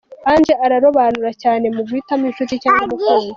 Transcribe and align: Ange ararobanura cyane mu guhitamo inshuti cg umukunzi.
Ange 0.31 0.53
ararobanura 0.65 1.31
cyane 1.43 1.65
mu 1.75 1.81
guhitamo 1.87 2.23
inshuti 2.29 2.53
cg 2.61 2.65
umukunzi. 2.83 3.27